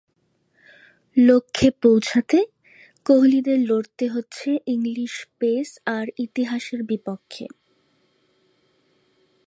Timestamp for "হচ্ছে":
4.07-4.49